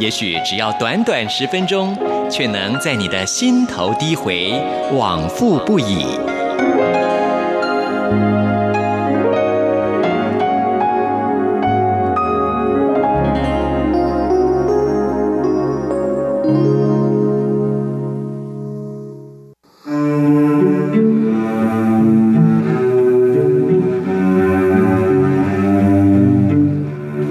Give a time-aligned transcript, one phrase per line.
[0.00, 1.94] 也许只要短短十分钟，
[2.30, 4.50] 却能在你的心头低回，
[4.94, 6.06] 往复不已。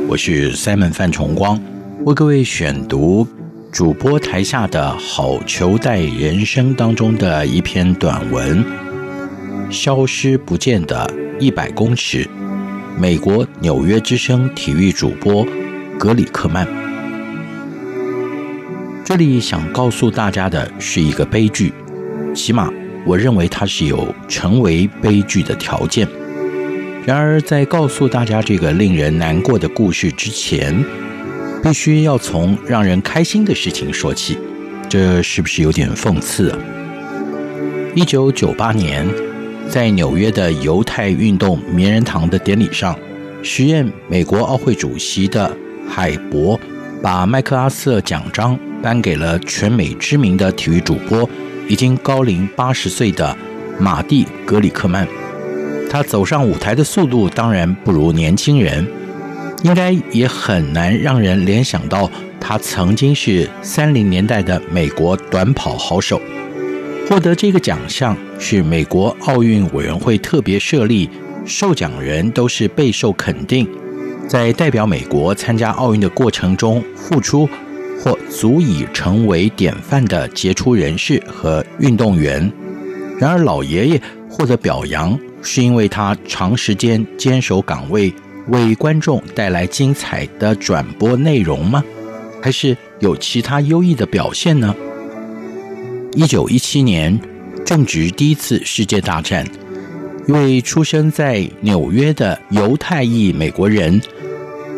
[0.08, 1.60] 我是 Simon 范崇光，
[2.06, 3.28] 为各位选读
[3.74, 8.64] 主播台下的好球带人生当中的一篇短文，
[9.70, 12.24] 《消失不见的一百公尺》。
[12.98, 15.46] 美国纽约之声体育主播
[16.00, 16.66] 格里克曼，
[19.04, 21.74] 这里想告诉大家的是一个悲剧，
[22.34, 22.72] 起码
[23.06, 26.08] 我认为它是有成为悲剧的条件。
[27.06, 30.84] 然而，在告诉大家这个令人难过的故事之前，
[31.64, 34.38] 必须要从让人开心的事情说起。
[34.90, 36.58] 这是不是有点讽刺啊？
[37.96, 39.08] 一九九八年，
[39.70, 42.98] 在纽约的犹太运动名人堂的典礼上，
[43.44, 45.56] 时任美国奥会主席的
[45.88, 46.60] 海博
[47.04, 51.30] 把麦克阿瑟奖章颁给了全美知名的体育主播，
[51.68, 53.36] 已经高龄八十岁的
[53.78, 55.08] 马蒂格里克曼。
[55.88, 58.88] 他走上舞台的速度当然不如年轻人，
[59.64, 66.22] 应该也很难让人联想到他曾经是三零年代的美国短跑好手。
[67.08, 71.10] 获得这个奖项是美国奥运委员会特别设立，
[71.46, 73.68] 受奖人都是备受肯定，
[74.28, 77.50] 在代表美国参加奥运的过程中付出
[78.00, 82.52] 或足以成为典范的杰出人士和运动员。
[83.20, 85.20] 然而，老爷爷获得表扬。
[85.42, 88.14] 是因为他长时间坚守岗位，
[88.50, 91.84] 为观众带来精彩的转播内容吗？
[92.42, 94.76] 还是有其他优异的表现呢？
[96.14, 97.20] 一九一七年
[97.66, 99.46] 正值第一次世界大战，
[100.28, 104.02] 一位出生在纽约的犹太裔美国人，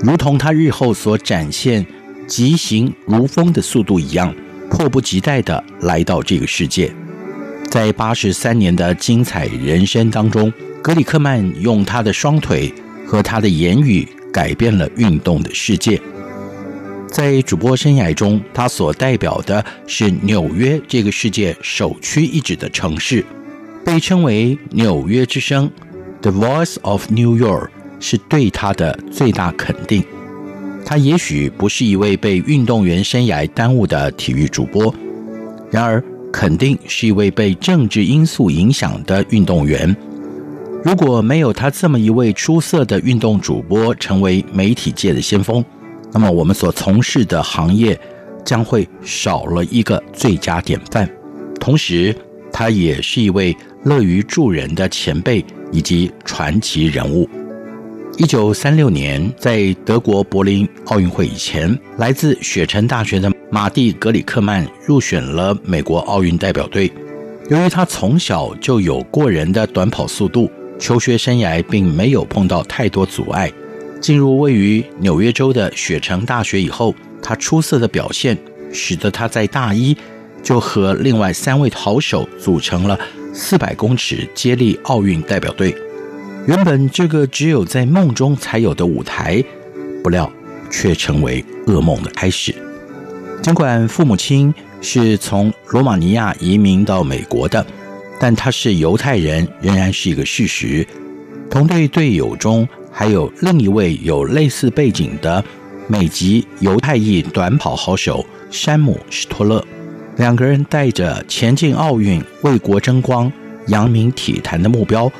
[0.04, 1.86] 如同他日后所展现
[2.28, 4.34] 疾行如风的速度一样，
[4.70, 6.94] 迫不及待地来到这个世界。
[7.70, 12.74] 在八十三年的精彩人生当中，格里克曼用他的双腿
[13.12, 16.00] 和他的言语改变了运动的世界。
[17.10, 23.26] 在主播生涯中，他所代表的是纽约这个世界首屈一指的城市，
[23.84, 25.70] 被称为“纽约之声
[26.22, 27.68] ”（The Voice of New York）
[28.00, 30.02] 是对他的最大肯定。
[30.86, 34.96] 他也许不是一位被运动员生涯耽误的体育主播，
[35.70, 36.02] 然而，
[36.32, 39.94] 肯定是一位被政治因素影响的运动员。
[40.84, 45.64] 如果没有他这么一位出色的运动主播成为媒体界的先锋，
[46.12, 48.00] 那么我们所从事的行业
[48.44, 51.08] 将会少了一个最佳典范。
[51.60, 52.16] 同时，
[52.52, 57.30] 他也是一位乐于助人的前辈以及传奇人物。
[58.18, 66.92] 一九三六年，在德国柏林奥运会以前，来自雪城大学的马蒂·格里克曼入选了美国奥运代表队。
[67.50, 70.50] 由于他从小就有过人的短跑速度，
[70.82, 73.50] 求学生涯并没有碰到太多阻碍。
[74.02, 78.36] 进入位于纽约州的雪城大学以后，他出色的表现
[78.74, 79.96] 使得他在大一
[80.42, 83.00] 就和另外三位好手组成了
[83.32, 85.74] 四百公尺接力奥运代表队。
[86.48, 89.44] 原本这个只有在梦中才有的舞台，
[90.04, 90.30] 不料
[90.72, 92.56] 却成为噩梦的开始。
[93.44, 94.52] 尽管父母亲
[94.82, 97.64] 是从罗马尼亚移民到美国的，
[98.22, 100.86] 但他是犹太人仍然是一个事实。
[101.50, 105.44] 同队队友中还有另一位有类似背景的
[105.88, 109.66] 美籍犹太裔短跑好手山姆·史托勒，
[110.18, 113.32] 两个人带着前进奥运、为国争光、
[113.68, 115.12] 扬名体坛的目标。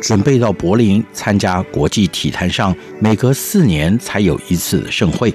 [0.00, 5.34] 准备到柏林参加国际体坛上每隔四年才有一次的盛会。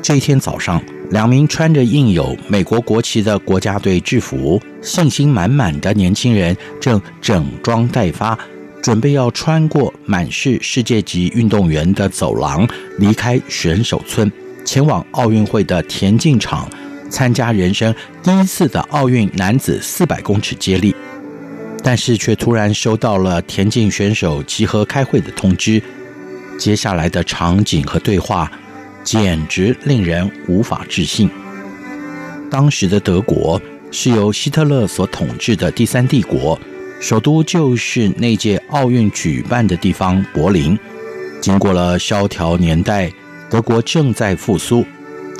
[0.00, 0.80] 这天早上，
[1.12, 8.36] 两名穿着印有美国国旗的国家队制服、信心满满的年轻人正整装待发，
[8.82, 12.66] 准备要穿过满是世界级运动员的走廊，
[12.98, 14.32] 离开选手村，
[14.64, 16.66] 前往奥运会的田径场，
[17.10, 20.96] 参加人生第一次的奥运男子四百公尺接力。
[21.84, 25.82] 但是却突然收到了田径选手集合开会的通知。
[26.56, 28.50] 接下来的场景和对话，
[29.02, 31.28] 简直令人无法置信。
[32.50, 33.60] 当时的德国
[33.90, 36.58] 是由希特勒所统治的第三帝国，
[37.00, 40.78] 首都就是那届奥运举办的地方柏林。
[41.40, 43.10] 经过了萧条年代，
[43.50, 44.84] 德国正在复苏，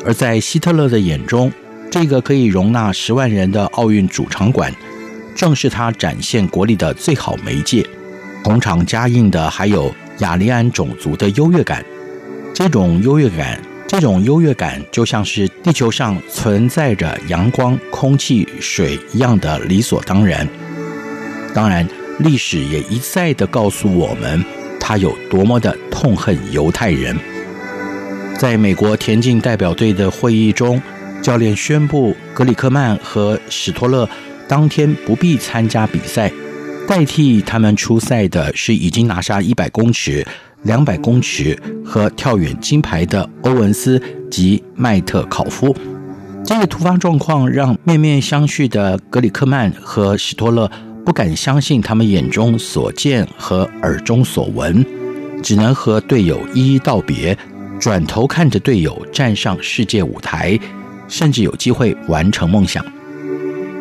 [0.04, 1.52] 而在希特勒的眼中，
[1.90, 4.74] 这个可以容纳十万人的奥运主场馆，
[5.34, 7.86] 正是他展现国力的最好媒介。
[8.42, 11.84] 同场加映的还有雅利安种族的优越感，
[12.54, 13.60] 这种优越感。
[13.88, 20.48] 这种优越感就像是地球上存在着阳光、空气、水一样的理所当然。
[21.52, 21.86] 当然，
[22.20, 24.42] 历史也一再地告诉我们，
[24.80, 27.14] 他有多么的痛恨犹太人。
[28.38, 30.80] 在美国田径代表队的会议中，
[31.20, 34.08] 教练宣布格里克曼和史托勒
[34.48, 36.32] 当天不必参加比赛，
[36.88, 40.26] 代替他们出赛的是已经拿下一百公尺。
[40.64, 44.00] 两百公尺和跳远金牌的欧文斯
[44.30, 45.74] 及麦特考夫，
[46.44, 50.70] 这个突发状况让面面相觑的格里克曼和史托勒
[51.04, 54.84] 不敢相信他们眼中所见和耳中所闻，
[55.42, 57.36] 只能和队友一一道别，
[57.80, 60.56] 转头看着队友站上世界舞台，
[61.08, 62.84] 甚至有机会完成梦想。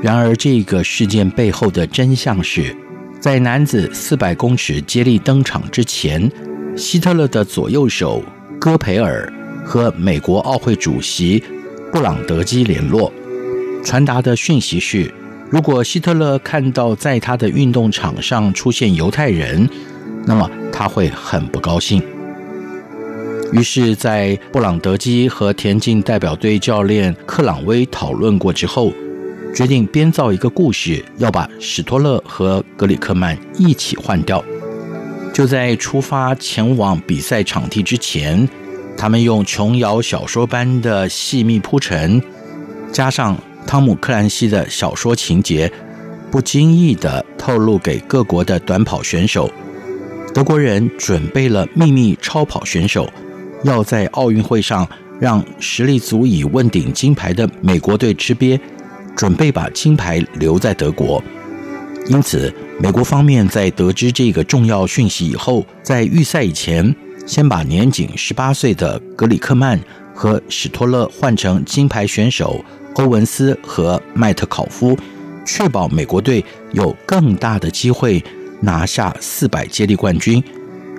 [0.02, 2.76] 然而，这个事件背后的真相是，
[3.20, 6.28] 在男子四百公尺接力登场之前。
[6.76, 8.24] 希特勒的左右手
[8.60, 9.32] 戈培尔
[9.66, 11.44] 和美国奥会主席
[11.92, 13.12] 布朗德基联络，
[13.84, 15.14] 传达的讯息是：
[15.50, 19.70] 如果希特勒看到在他的运动场上出现犹太人，
[20.26, 22.02] 那么他会很不高兴。
[23.52, 28.94] 于是，在布朗德基和田径代表队教练克朗威讨论过之后，
[29.54, 34.44] 决定编造一个故事，要把史托勒和格里克曼一起换掉。
[35.42, 38.48] 就在出发前往比赛场地之前，
[38.96, 42.22] 他们用琼瑶小说般的细密铺陈，
[42.92, 43.36] 加上
[43.66, 45.74] 汤姆克兰西的小说情节，
[46.30, 49.50] 不经意地透露给各国的短跑选手：
[50.32, 53.12] 德国人准备了秘密超跑选手，
[53.64, 54.88] 要在奥运会上
[55.20, 58.60] 让实力足以问鼎金牌的美国队吃瘪，
[59.16, 61.20] 准备把金牌留在德国。
[62.08, 66.94] 因此，美国方面在得知这个重要讯息以后，在预赛以前，
[67.26, 69.80] 先把年仅十八岁的格里克曼
[70.14, 72.64] 和史托勒换成金牌选手
[72.96, 74.98] 欧文斯和麦特考夫，
[75.46, 78.22] 确保美国队有更大的机会
[78.60, 80.44] 拿下四百接力冠军，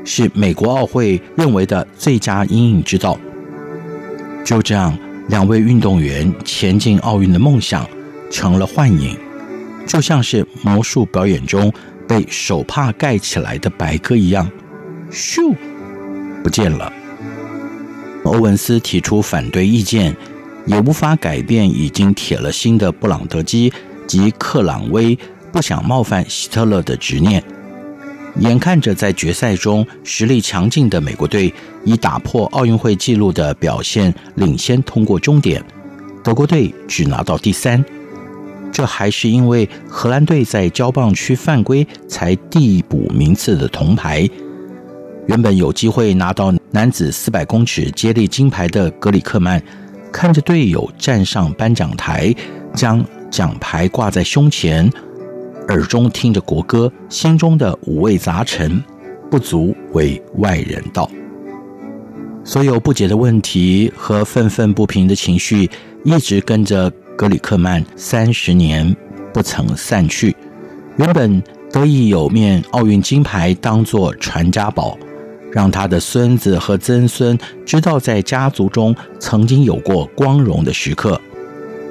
[0.04, 3.18] 是美国奥会认为的最佳阴影之道。
[4.44, 4.96] 就这样，
[5.28, 7.86] 两位运动员前进奥运的梦想
[8.30, 9.16] 成了幻影。
[9.86, 11.72] 就像是魔术表演中
[12.08, 14.50] 被手帕盖起来的白鸽一样，
[15.10, 15.54] 咻，
[16.42, 16.92] 不见了。
[18.24, 20.16] 欧文斯提出反对意见，
[20.66, 23.72] 也无法改变已经铁了心的布朗德基
[24.06, 25.18] 及克朗威
[25.50, 27.42] 不想冒犯希特勒的执念。
[28.36, 31.52] 眼看着在决赛中实力强劲的美国队
[31.84, 35.62] 以打破奥运会纪录的表现领先通过终点，
[36.24, 37.84] 德国队只拿到第三。
[38.72, 44.26] 这还是因为荷兰队在交棒区犯规才递补名次的铜牌。
[45.26, 49.62] 原本有机会拿到男子四百公尺接力金牌的格里克曼，
[50.10, 52.34] 看着队友站上颁奖台，
[52.74, 54.90] 将奖牌挂在胸前，
[55.68, 58.82] 耳中听着国歌，心中的五味杂陈，
[59.30, 61.08] 不足为外人道。
[62.42, 65.70] 所有不解的问题和愤愤不平的情绪，
[66.04, 66.90] 一直跟着。
[67.22, 68.96] 格里克曼三十年
[69.32, 70.34] 不曾散去，
[70.96, 74.98] 原本得以有面奥运金牌当做传家宝，
[75.52, 81.20] 让他的孙子和曾孙知道在家族中曾经有过光荣的时刻。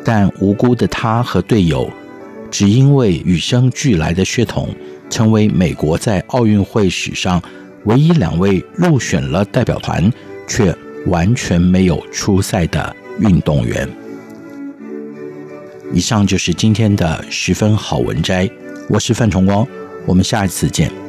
[0.03, 1.89] 但无辜的他和队友，
[2.51, 4.67] 只因为与生俱来的血统，
[5.09, 7.41] 成为美国在奥运会史上
[7.85, 10.11] 唯一两位入选了代表团
[10.45, 10.75] 却
[11.07, 13.87] 完全没有出赛的运动员。
[15.93, 18.49] 以上就是今天的十分好文摘，
[18.87, 19.67] 我是范崇光，
[20.05, 21.00] 我们下一次见。